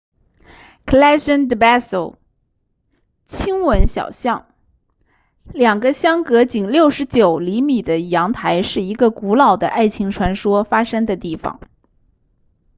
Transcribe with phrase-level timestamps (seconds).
[0.87, 2.15] callejon del beso
[3.27, 4.47] 亲吻小巷
[5.53, 11.59] 两个相隔仅69厘米的阳台是一个古老的爱情传说发生的地方